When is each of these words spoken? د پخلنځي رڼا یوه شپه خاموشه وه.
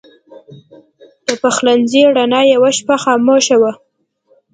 د 1.25 1.27
پخلنځي 1.41 2.01
رڼا 2.17 2.41
یوه 2.53 2.71
شپه 2.77 2.95
خاموشه 3.03 3.55
وه. 3.61 3.71